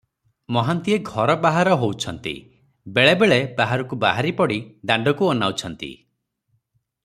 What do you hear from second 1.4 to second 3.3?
ବାହାର ହଉଛନ୍ତି, ବେଳେ